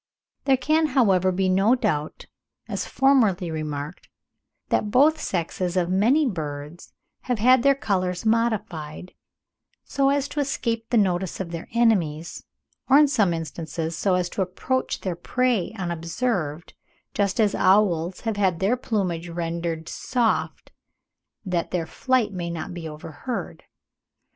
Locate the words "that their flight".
21.45-22.31